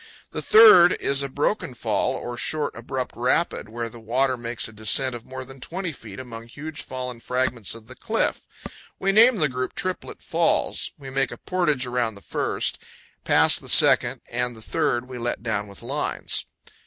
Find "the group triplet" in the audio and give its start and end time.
9.35-10.23